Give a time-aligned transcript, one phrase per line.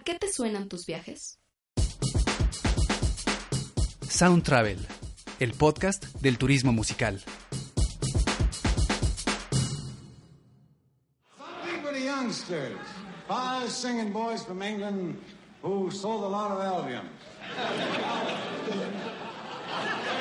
[0.00, 1.38] ¿A qué te suenan tus viajes?
[4.08, 4.78] Sound Travel,
[5.40, 7.22] el podcast del turismo musical.
[11.36, 12.78] Something for the youngsters.
[13.28, 15.18] Five singing boys from England
[15.60, 17.06] who sold a lot of Albion.
[18.66, 18.88] They're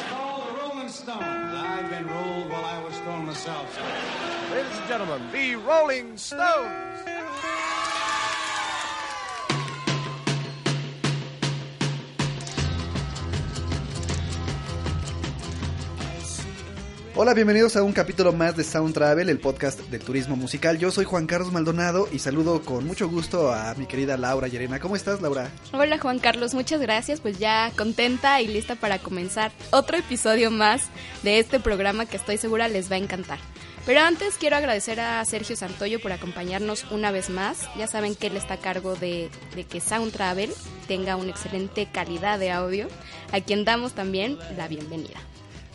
[0.10, 1.24] called the Rolling Stones.
[1.24, 3.80] I've been rolled while I was stoned myself.
[4.52, 7.19] Ladies and gentlemen, the Rolling Stones.
[17.22, 20.78] Hola, bienvenidos a un capítulo más de Sound Travel, el podcast del turismo musical.
[20.78, 24.80] Yo soy Juan Carlos Maldonado y saludo con mucho gusto a mi querida Laura Llerena.
[24.80, 25.52] ¿Cómo estás, Laura?
[25.74, 27.20] Hola Juan Carlos, muchas gracias.
[27.20, 30.84] Pues ya contenta y lista para comenzar otro episodio más
[31.22, 33.40] de este programa que estoy segura les va a encantar.
[33.86, 37.68] Pero antes quiero agradecer a Sergio Santoyo por acompañarnos una vez más.
[37.78, 40.54] Ya saben que él está a cargo de, de que Sound Travel
[40.88, 42.88] tenga una excelente calidad de audio,
[43.34, 45.20] a quien damos también la bienvenida.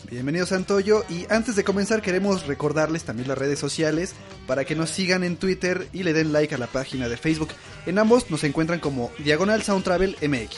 [0.09, 4.13] Bienvenido Santoyo y antes de comenzar queremos recordarles también las redes sociales
[4.45, 7.49] para que nos sigan en Twitter y le den like a la página de Facebook.
[7.85, 10.57] En ambos nos encuentran como Diagonal Sound Travel MX.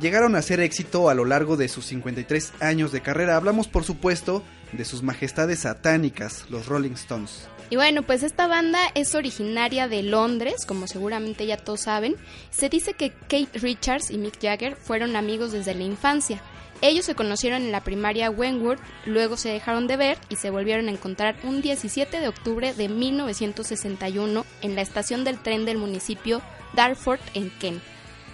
[0.00, 3.36] llegaron a ser éxito a lo largo de sus 53 años de carrera.
[3.36, 7.46] Hablamos por supuesto de sus majestades satánicas, los Rolling Stones.
[7.70, 12.16] Y bueno, pues esta banda es originaria de Londres, como seguramente ya todos saben.
[12.50, 16.42] Se dice que Kate Richards y Mick Jagger fueron amigos desde la infancia.
[16.82, 20.88] Ellos se conocieron en la primaria Wentworth, luego se dejaron de ver y se volvieron
[20.88, 26.42] a encontrar un 17 de octubre de 1961 en la estación del tren del municipio
[26.74, 27.82] Dartford en Kent,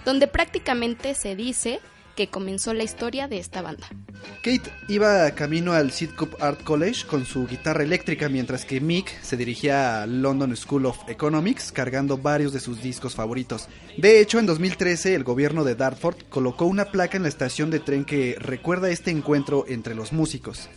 [0.04, 1.80] donde prácticamente se dice
[2.16, 3.86] que comenzó la historia de esta banda.
[4.42, 9.36] Kate iba camino al Sidcup Art College con su guitarra eléctrica mientras que Mick se
[9.36, 13.68] dirigía a London School of Economics cargando varios de sus discos favoritos.
[13.96, 17.80] De hecho, en 2013 el gobierno de Dartford colocó una placa en la estación de
[17.80, 20.68] tren que recuerda este encuentro entre los músicos.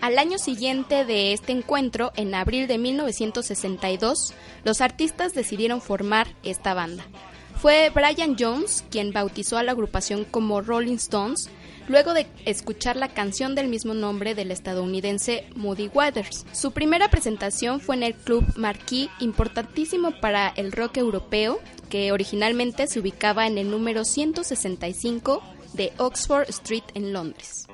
[0.00, 6.74] Al año siguiente de este encuentro, en abril de 1962, los artistas decidieron formar esta
[6.74, 7.04] banda.
[7.66, 11.50] Fue Brian Jones quien bautizó a la agrupación como Rolling Stones,
[11.88, 16.46] luego de escuchar la canción del mismo nombre del estadounidense Moody Waters.
[16.52, 21.58] Su primera presentación fue en el Club Marquis, importantísimo para el rock europeo,
[21.90, 27.66] que originalmente se ubicaba en el número 165 de Oxford Street en Londres.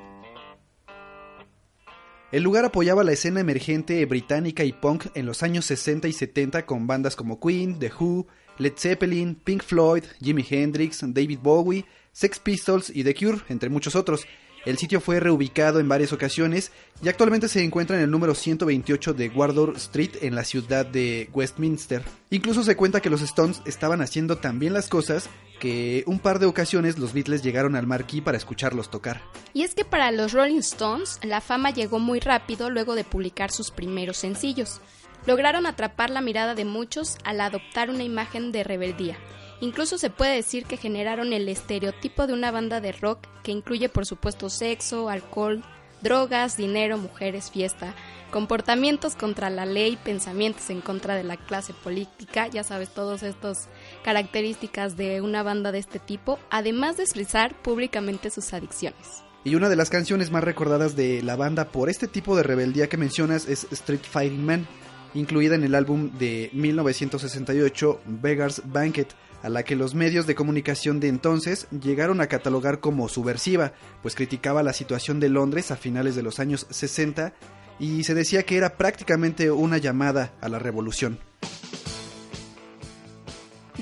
[2.30, 6.64] El lugar apoyaba la escena emergente británica y punk en los años 60 y 70
[6.64, 8.26] con bandas como Queen, The Who,
[8.58, 13.96] Led Zeppelin, Pink Floyd, Jimi Hendrix, David Bowie, Sex Pistols y The Cure, entre muchos
[13.96, 14.26] otros.
[14.64, 16.70] El sitio fue reubicado en varias ocasiones
[17.02, 21.28] y actualmente se encuentra en el número 128 de Wardour Street en la ciudad de
[21.32, 22.04] Westminster.
[22.30, 26.38] Incluso se cuenta que los Stones estaban haciendo tan bien las cosas que un par
[26.38, 29.22] de ocasiones los Beatles llegaron al marquí para escucharlos tocar.
[29.52, 33.50] Y es que para los Rolling Stones la fama llegó muy rápido luego de publicar
[33.50, 34.80] sus primeros sencillos.
[35.26, 39.16] Lograron atrapar la mirada de muchos al adoptar una imagen de rebeldía.
[39.60, 43.88] Incluso se puede decir que generaron el estereotipo de una banda de rock que incluye
[43.88, 45.62] por supuesto sexo, alcohol,
[46.02, 47.94] drogas, dinero, mujeres, fiesta,
[48.32, 53.68] comportamientos contra la ley, pensamientos en contra de la clase política, ya sabes, todas estas
[54.02, 59.22] características de una banda de este tipo, además de expresar públicamente sus adicciones.
[59.44, 62.88] Y una de las canciones más recordadas de la banda por este tipo de rebeldía
[62.88, 64.66] que mencionas es Street Fighting Man,
[65.14, 69.08] incluida en el álbum de 1968 Beggar's Banquet,
[69.42, 73.72] a la que los medios de comunicación de entonces llegaron a catalogar como subversiva,
[74.02, 77.32] pues criticaba la situación de Londres a finales de los años 60
[77.78, 81.18] y se decía que era prácticamente una llamada a la revolución.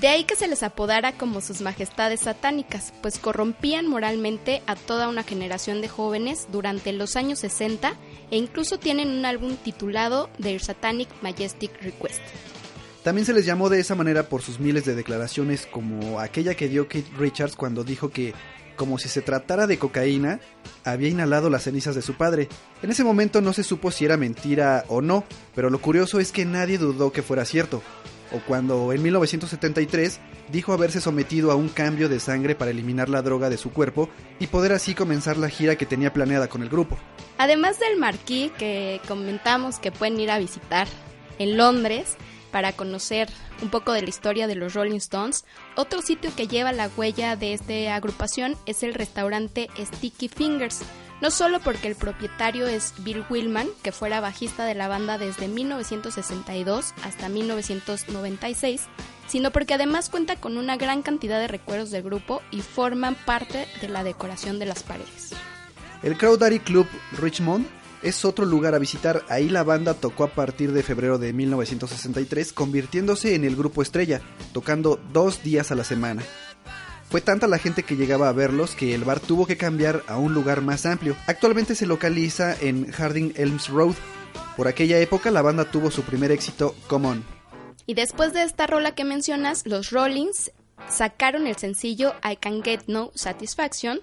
[0.00, 5.08] De ahí que se les apodara como sus majestades satánicas, pues corrompían moralmente a toda
[5.08, 7.92] una generación de jóvenes durante los años 60
[8.30, 12.22] e incluso tienen un álbum titulado Their Satanic Majestic Request.
[13.02, 16.68] También se les llamó de esa manera por sus miles de declaraciones como aquella que
[16.68, 18.32] dio Kate Richards cuando dijo que,
[18.76, 20.40] como si se tratara de cocaína,
[20.82, 22.48] había inhalado las cenizas de su padre.
[22.82, 25.24] En ese momento no se supo si era mentira o no,
[25.54, 27.82] pero lo curioso es que nadie dudó que fuera cierto.
[28.32, 33.22] O cuando en 1973 dijo haberse sometido a un cambio de sangre para eliminar la
[33.22, 36.68] droga de su cuerpo y poder así comenzar la gira que tenía planeada con el
[36.68, 36.98] grupo.
[37.38, 40.86] Además del marquí que comentamos que pueden ir a visitar
[41.38, 42.16] en Londres
[42.50, 43.28] para conocer
[43.62, 45.44] un poco de la historia de los Rolling Stones,
[45.76, 50.80] otro sitio que lleva la huella de esta agrupación es el restaurante Sticky Fingers,
[51.20, 55.48] no solo porque el propietario es Bill Willman, que fuera bajista de la banda desde
[55.48, 58.82] 1962 hasta 1996,
[59.26, 63.66] sino porque además cuenta con una gran cantidad de recuerdos del grupo y forman parte
[63.80, 65.34] de la decoración de las paredes.
[66.02, 66.86] El Crowdaddy Club
[67.18, 67.66] Richmond
[68.02, 69.22] es otro lugar a visitar.
[69.28, 74.22] Ahí la banda tocó a partir de febrero de 1963, convirtiéndose en el grupo estrella,
[74.52, 76.22] tocando dos días a la semana.
[77.10, 80.16] Fue tanta la gente que llegaba a verlos que el bar tuvo que cambiar a
[80.16, 81.16] un lugar más amplio.
[81.26, 83.96] Actualmente se localiza en Harding Elms Road.
[84.56, 87.24] Por aquella época la banda tuvo su primer éxito, Come On.
[87.84, 90.52] Y después de esta rola que mencionas, los Rollins
[90.88, 93.98] sacaron el sencillo I Can Get No Satisfaction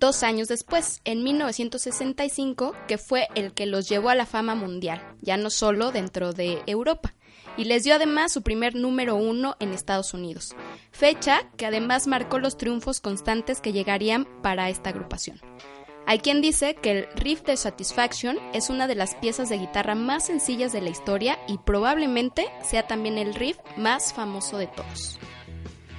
[0.00, 5.00] dos años después, en 1965, que fue el que los llevó a la fama mundial,
[5.20, 7.14] ya no solo dentro de Europa
[7.58, 10.54] y les dio además su primer número uno en Estados Unidos,
[10.90, 15.40] fecha que además marcó los triunfos constantes que llegarían para esta agrupación.
[16.06, 19.94] Hay quien dice que el riff de Satisfaction es una de las piezas de guitarra
[19.94, 25.18] más sencillas de la historia y probablemente sea también el riff más famoso de todos.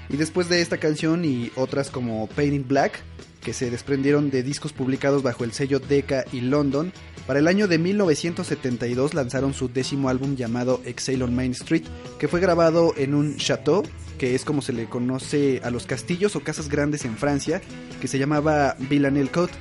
[0.10, 3.04] Y después de esta canción y otras como Painting Black,
[3.44, 6.92] que se desprendieron de discos publicados bajo el sello Decca y London,
[7.30, 11.84] para el año de 1972 lanzaron su décimo álbum llamado Exhale on Main Street,
[12.18, 13.84] que fue grabado en un chateau,
[14.18, 17.62] que es como se le conoce a los castillos o casas grandes en Francia,
[18.02, 19.54] que se llamaba Villanelle-Côte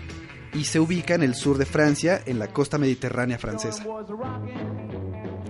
[0.55, 3.85] y se ubica en el sur de Francia, en la costa mediterránea francesa.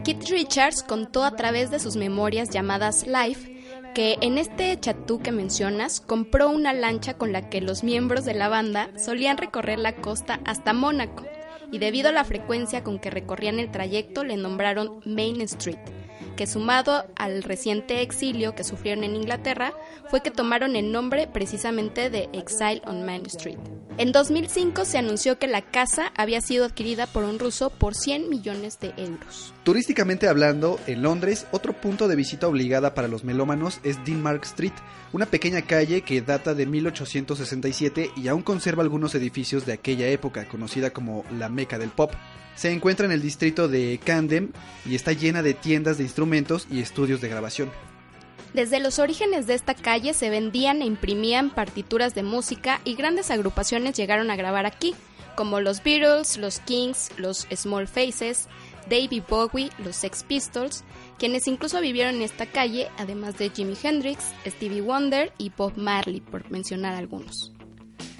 [0.02, 5.30] Keith Richards contó a través de sus memorias llamadas Life que en este chatú que
[5.30, 9.94] mencionas compró una lancha con la que los miembros de la banda solían recorrer la
[9.94, 11.24] costa hasta Mónaco
[11.70, 15.78] y debido a la frecuencia con que recorrían el trayecto le nombraron Main Street,
[16.38, 19.72] que sumado al reciente exilio que sufrieron en Inglaterra,
[20.08, 23.58] fue que tomaron el nombre precisamente de Exile on Main Street.
[23.96, 28.30] En 2005 se anunció que la casa había sido adquirida por un ruso por 100
[28.30, 29.52] millones de euros.
[29.64, 34.74] Turísticamente hablando, en Londres, otro punto de visita obligada para los melómanos es Denmark Street,
[35.12, 40.46] una pequeña calle que data de 1867 y aún conserva algunos edificios de aquella época,
[40.46, 42.12] conocida como la Meca del Pop.
[42.58, 44.52] Se encuentra en el distrito de Camden
[44.84, 47.70] y está llena de tiendas de instrumentos y estudios de grabación.
[48.52, 53.30] Desde los orígenes de esta calle se vendían e imprimían partituras de música y grandes
[53.30, 54.96] agrupaciones llegaron a grabar aquí,
[55.36, 58.48] como los Beatles, los Kings, los Small Faces,
[58.90, 60.82] David Bowie, los Sex Pistols,
[61.16, 66.20] quienes incluso vivieron en esta calle, además de Jimi Hendrix, Stevie Wonder y Bob Marley,
[66.22, 67.52] por mencionar algunos.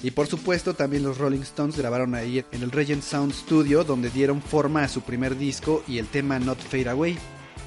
[0.03, 4.11] Y por supuesto también los Rolling Stones grabaron ahí en el Regent Sound Studio donde
[4.11, 7.19] dieron forma a su primer disco y el tema Not Fade Away.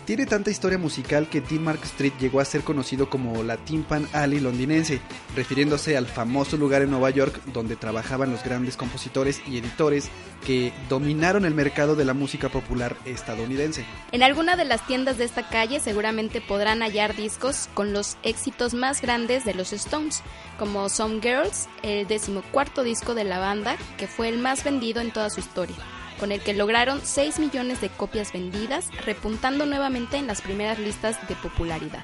[0.06, 4.40] Tiene tanta historia musical que Mark Street llegó a ser conocido como la Timpan Alley
[4.40, 5.00] londinense,
[5.36, 10.10] refiriéndose al famoso lugar en Nueva York donde trabajaban los grandes compositores y editores
[10.46, 13.86] que dominaron el mercado de la música popular estadounidense.
[14.12, 18.74] En alguna de las tiendas de esta calle seguramente podrán hallar discos con los éxitos
[18.74, 20.24] más grandes de los Stones,
[20.58, 25.12] como Some Girls, el decimocuarto disco de la banda, que fue el más vendido en
[25.12, 25.76] toda su historia
[26.22, 31.18] con el que lograron 6 millones de copias vendidas, repuntando nuevamente en las primeras listas
[31.28, 32.04] de popularidad.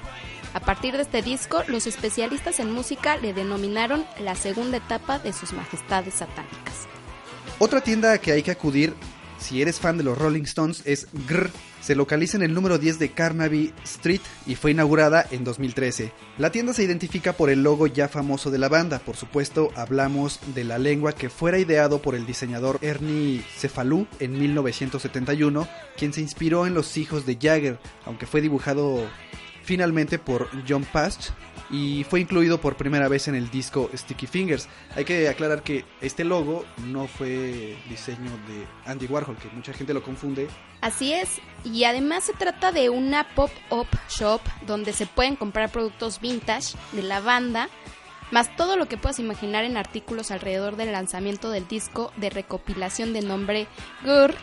[0.56, 5.34] A partir de este disco, los especialistas en música le denominaron la segunda etapa de
[5.34, 6.88] sus majestades satánicas.
[7.60, 8.96] Otra tienda que hay que acudir
[9.38, 11.52] si eres fan de los Rolling Stones es Grr
[11.88, 16.12] se localiza en el número 10 de Carnaby Street y fue inaugurada en 2013.
[16.38, 20.42] La tienda se identifica por el logo ya famoso de la banda, por supuesto hablamos
[20.54, 25.66] de la lengua que fuera ideado por el diseñador Ernie Cefalú en 1971,
[25.96, 29.08] quien se inspiró en los hijos de Jagger, aunque fue dibujado
[29.64, 31.30] finalmente por John Past
[31.70, 34.68] y fue incluido por primera vez en el disco Sticky Fingers.
[34.96, 39.94] Hay que aclarar que este logo no fue diseño de Andy Warhol, que mucha gente
[39.94, 40.48] lo confunde.
[40.82, 46.22] Así es, y además se trata de una pop-up shop donde se pueden comprar productos
[46.22, 47.70] vintage de la banda,
[48.32, 53.14] más todo lo que puedas imaginar en artículos alrededor del lanzamiento del disco de recopilación
[53.14, 53.68] de nombre
[54.04, 54.36] Gur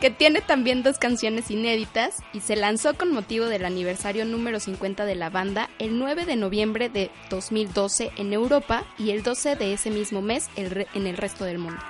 [0.00, 5.04] que tiene también dos canciones inéditas y se lanzó con motivo del aniversario número 50
[5.04, 9.72] de la banda el 9 de noviembre de 2012 en Europa y el 12 de
[9.72, 11.80] ese mismo mes en el resto del mundo.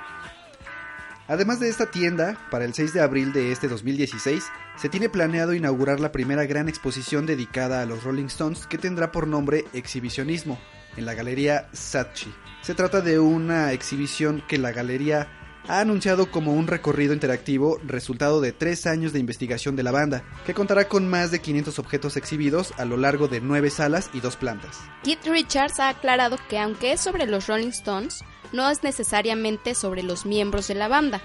[1.29, 4.45] Además de esta tienda, para el 6 de abril de este 2016,
[4.77, 9.13] se tiene planeado inaugurar la primera gran exposición dedicada a los Rolling Stones que tendrá
[9.13, 10.59] por nombre Exhibicionismo,
[10.97, 12.33] en la Galería Saatchi.
[12.63, 15.29] Se trata de una exhibición que la galería
[15.69, 20.25] ha anunciado como un recorrido interactivo resultado de tres años de investigación de la banda,
[20.47, 24.21] que contará con más de 500 objetos exhibidos a lo largo de nueve salas y
[24.21, 24.81] dos plantas.
[25.05, 30.03] Keith Richards ha aclarado que aunque es sobre los Rolling Stones, no es necesariamente sobre
[30.03, 31.21] los miembros de la banda,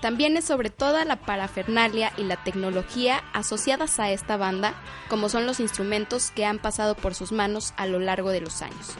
[0.00, 4.74] también es sobre toda la parafernalia y la tecnología asociadas a esta banda,
[5.08, 8.62] como son los instrumentos que han pasado por sus manos a lo largo de los
[8.62, 8.94] años.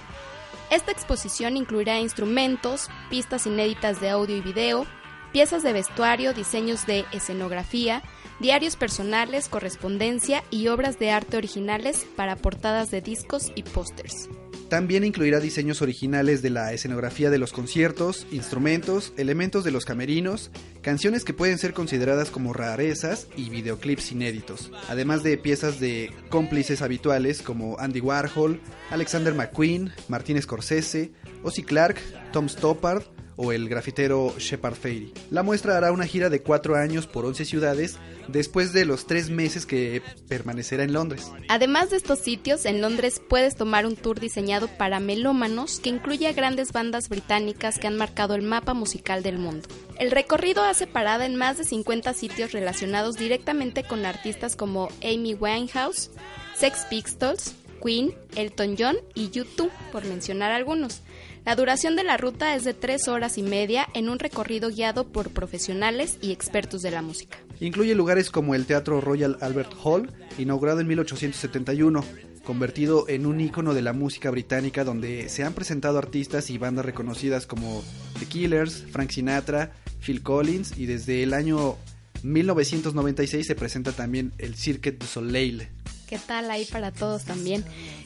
[0.71, 4.87] Esta exposición incluirá instrumentos, pistas inéditas de audio y video,
[5.33, 8.03] piezas de vestuario, diseños de escenografía,
[8.39, 14.29] diarios personales, correspondencia y obras de arte originales para portadas de discos y pósters.
[14.69, 20.51] También incluirá diseños originales de la escenografía de los conciertos, instrumentos, elementos de los camerinos,
[20.83, 26.83] canciones que pueden ser consideradas como rarezas y videoclips inéditos, además de piezas de cómplices
[26.83, 28.61] habituales como Andy Warhol,
[28.91, 31.97] Alexander McQueen, Martin Scorsese, Ozzy Clark,
[32.33, 33.05] Tom Stoppard,
[33.39, 35.15] o el grafitero Shepard Fairey.
[35.31, 39.31] La muestra hará una gira de cuatro años por 11 ciudades después de los tres
[39.31, 41.31] meses que permanecerá en Londres.
[41.49, 46.27] Además de estos sitios, en Londres puedes tomar un tour diseñado para melómanos que incluye
[46.27, 49.69] a grandes bandas británicas que han marcado el mapa musical del mundo.
[49.99, 55.35] El recorrido hace parada en más de 50 sitios relacionados directamente con artistas como Amy
[55.35, 56.11] Winehouse,
[56.57, 61.03] Sex Pistols, Queen, Elton John y U2, por mencionar algunos.
[61.49, 65.09] La duración de la ruta es de tres horas y media en un recorrido guiado
[65.09, 67.39] por profesionales y expertos de la música.
[67.59, 72.05] Incluye lugares como el Teatro Royal Albert Hall, inaugurado en 1871,
[72.45, 76.85] convertido en un ícono de la música británica donde se han presentado artistas y bandas
[76.85, 77.83] reconocidas como
[78.19, 79.73] The Killers, Frank Sinatra,
[80.05, 81.79] Phil Collins y desde el año
[82.25, 85.69] 1996 se presenta también el Cirque du Soleil.
[86.09, 87.65] ¿Qué tal ahí para todos también?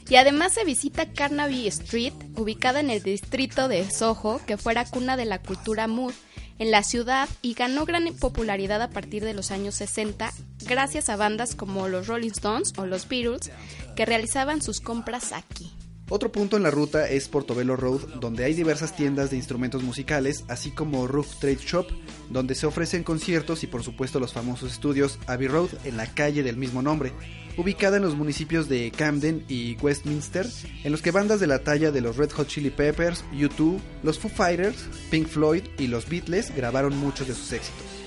[0.09, 5.17] Y además se visita Carnaby Street, ubicada en el distrito de Soho, que fuera cuna
[5.17, 6.13] de la cultura mood
[6.59, 10.33] en la ciudad y ganó gran popularidad a partir de los años 60
[10.67, 13.51] gracias a bandas como los Rolling Stones o los Beatles
[13.97, 15.71] que realizaban sus compras aquí.
[16.09, 20.45] Otro punto en la ruta es Portobello Road, donde hay diversas tiendas de instrumentos musicales,
[20.49, 21.87] así como Roof Trade Shop,
[22.29, 26.43] donde se ofrecen conciertos y por supuesto los famosos estudios Abbey Road en la calle
[26.43, 27.13] del mismo nombre,
[27.57, 30.47] ubicada en los municipios de Camden y Westminster,
[30.85, 34.19] en los que bandas de la talla de los Red Hot Chili Peppers, U2, los
[34.19, 38.02] Foo Fighters, Pink Floyd y los Beatles grabaron muchos de sus éxitos.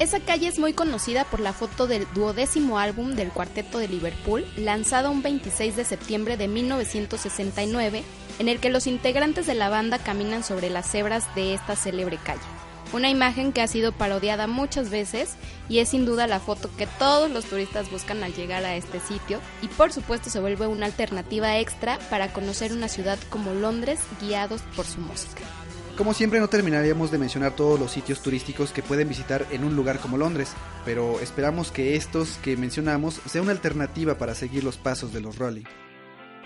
[0.00, 4.46] Esa calle es muy conocida por la foto del duodécimo álbum del Cuarteto de Liverpool,
[4.56, 8.02] lanzado un 26 de septiembre de 1969,
[8.38, 12.16] en el que los integrantes de la banda caminan sobre las cebras de esta célebre
[12.16, 12.40] calle
[12.92, 15.36] una imagen que ha sido parodiada muchas veces
[15.68, 19.00] y es sin duda la foto que todos los turistas buscan al llegar a este
[19.00, 24.00] sitio y por supuesto se vuelve una alternativa extra para conocer una ciudad como Londres
[24.20, 25.42] guiados por su música.
[26.00, 29.76] Como siempre no terminaríamos de mencionar todos los sitios turísticos que pueden visitar en un
[29.76, 30.54] lugar como Londres,
[30.86, 35.36] pero esperamos que estos que mencionamos sea una alternativa para seguir los pasos de los
[35.36, 35.64] Rolling.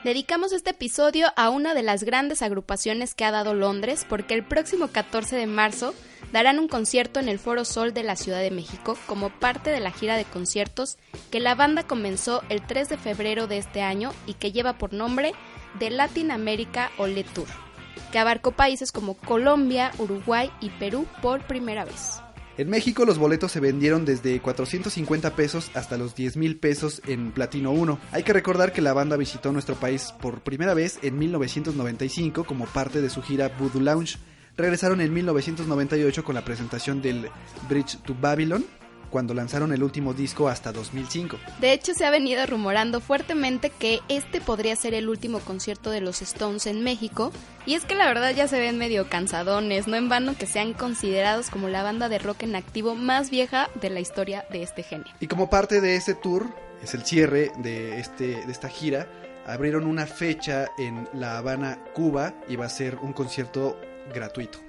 [0.02, 4.44] Dedicamos este episodio a una de las grandes agrupaciones que ha dado Londres porque el
[4.44, 5.94] próximo 14 de marzo
[6.32, 9.78] darán un concierto en el Foro Sol de la Ciudad de México como parte de
[9.78, 10.98] la gira de conciertos
[11.30, 14.92] que la banda comenzó el 3 de febrero de este año y que lleva por
[14.92, 15.32] nombre
[15.78, 17.46] The Latin America Ole Tour,
[18.12, 22.20] que abarcó países como Colombia, Uruguay y Perú por primera vez.
[22.56, 27.32] En México los boletos se vendieron desde 450 pesos hasta los 10 mil pesos en
[27.32, 27.98] Platino 1.
[28.12, 32.66] Hay que recordar que la banda visitó nuestro país por primera vez en 1995 como
[32.66, 34.18] parte de su gira Voodoo Lounge.
[34.56, 37.28] Regresaron en 1998 con la presentación del
[37.68, 38.64] Bridge to Babylon,
[39.14, 41.38] cuando lanzaron el último disco hasta 2005.
[41.60, 46.00] De hecho, se ha venido rumorando fuertemente que este podría ser el último concierto de
[46.00, 47.30] los Stones en México,
[47.64, 50.72] y es que la verdad ya se ven medio cansadones, no en vano que sean
[50.72, 54.82] considerados como la banda de rock en activo más vieja de la historia de este
[54.82, 55.12] género.
[55.20, 56.48] Y como parte de ese tour,
[56.82, 59.06] es el cierre de, este, de esta gira,
[59.46, 63.80] abrieron una fecha en La Habana, Cuba, y va a ser un concierto
[64.12, 64.63] gratuito.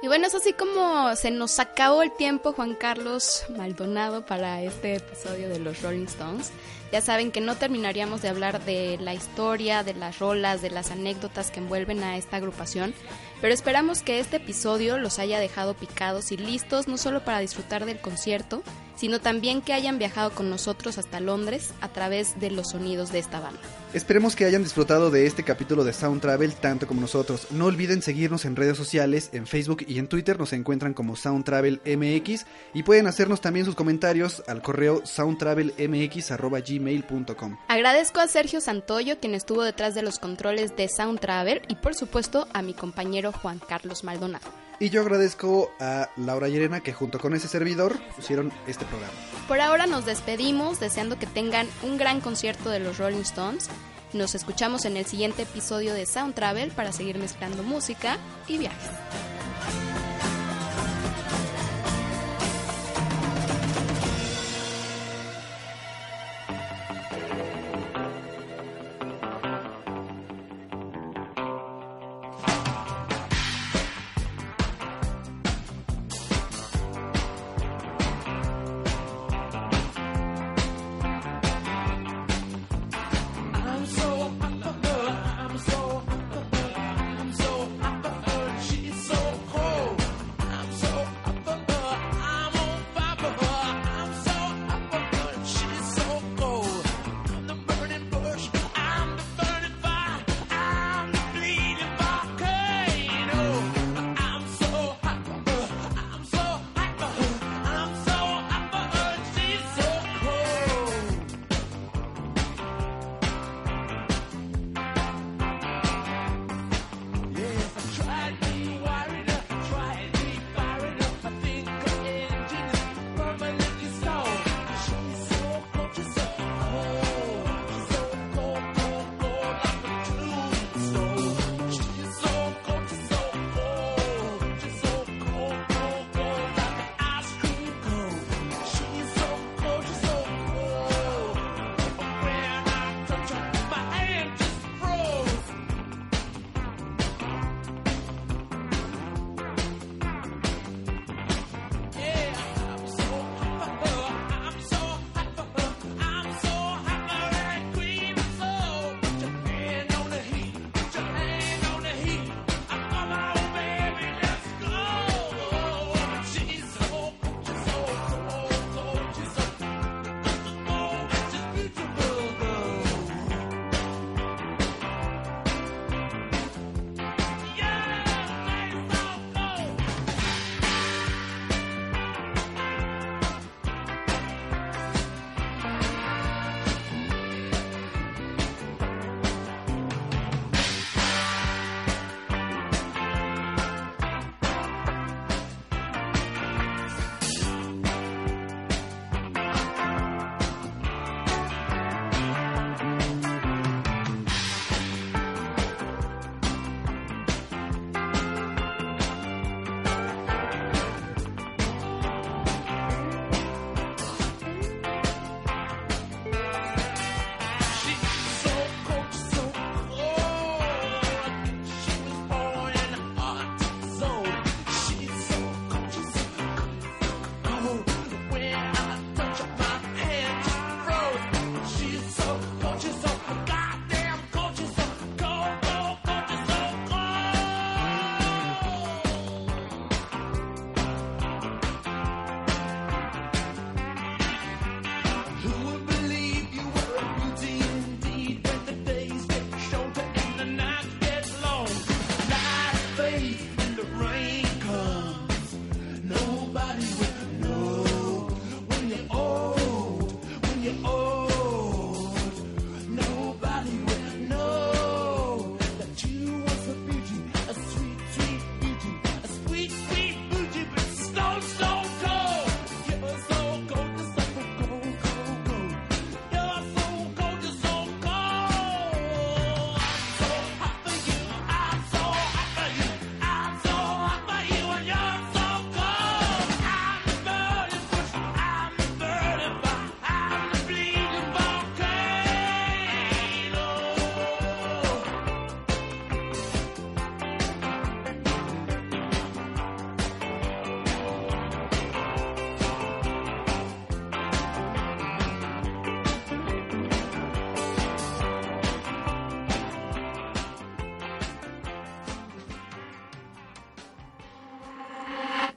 [0.00, 4.94] Y bueno, es así como se nos acabó el tiempo, Juan Carlos Maldonado, para este
[4.96, 6.52] episodio de los Rolling Stones.
[6.92, 10.92] Ya saben que no terminaríamos de hablar de la historia, de las rolas, de las
[10.92, 12.94] anécdotas que envuelven a esta agrupación,
[13.40, 17.84] Pero esperamos que este episodio los haya dejado picados y listos no solo para disfrutar
[17.84, 18.62] del concierto,
[18.98, 23.20] sino también que hayan viajado con nosotros hasta Londres a través de los sonidos de
[23.20, 23.60] esta banda.
[23.94, 27.46] Esperemos que hayan disfrutado de este capítulo de Sound Travel tanto como nosotros.
[27.52, 31.42] No olviden seguirnos en redes sociales, en Facebook y en Twitter nos encuentran como Sound
[31.44, 37.56] Travel MX y pueden hacernos también sus comentarios al correo soundtravelmx@gmail.com.
[37.68, 41.94] Agradezco a Sergio Santoyo quien estuvo detrás de los controles de Sound Travel y por
[41.94, 44.46] supuesto a mi compañero Juan Carlos Maldonado.
[44.80, 49.12] Y yo agradezco a Laura Llerena que junto con ese servidor pusieron este programa.
[49.48, 53.68] Por ahora nos despedimos deseando que tengan un gran concierto de los Rolling Stones.
[54.12, 58.90] Nos escuchamos en el siguiente episodio de Sound Travel para seguir mezclando música y viajes.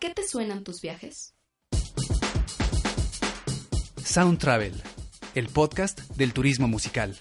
[0.01, 1.35] Qué te suenan tus viajes?
[4.03, 4.73] Sound Travel,
[5.35, 7.15] el podcast del turismo musical.